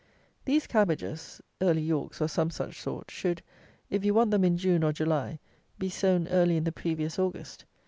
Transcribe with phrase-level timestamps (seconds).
[0.45, 3.43] These cabbages (Early Yorks or some such sort) should,
[3.91, 5.37] if you want them in June or July,
[5.77, 7.65] be sown early in the previous August.